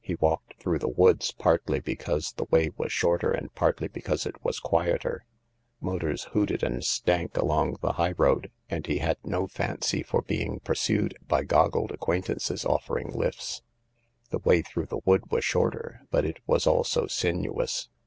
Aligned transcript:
He 0.00 0.14
walked 0.14 0.54
through 0.58 0.78
the 0.78 0.88
woods, 0.88 1.32
partly 1.32 1.80
because 1.80 2.32
the 2.32 2.44
way 2.50 2.70
was 2.78 2.90
shorter 2.94 3.30
and 3.30 3.54
partly 3.54 3.88
because 3.88 4.24
it 4.24 4.42
was 4.42 4.58
quieter. 4.58 5.26
Motors 5.82 6.24
hooted 6.32 6.62
and 6.62 6.82
stank 6.82 7.36
along 7.36 7.76
the 7.82 7.92
high 7.92 8.12
road, 8.16 8.50
and 8.70 8.86
he 8.86 9.00
had 9.00 9.18
no 9.22 9.46
fancy 9.46 10.02
for 10.02 10.22
being 10.22 10.60
pursued 10.60 11.14
by 11.28 11.44
goggled 11.44 11.90
acquaintances 11.92 12.64
offering 12.64 13.10
lifts. 13.10 13.60
The 14.30 14.38
way 14.38 14.62
through 14.62 14.86
the 14.86 15.02
wood 15.04 15.30
was 15.30 15.44
shorter, 15.44 16.06
but 16.10 16.24
it 16.24 16.38
was 16.46 16.66
also 16.66 17.06
sinuous. 17.06 17.90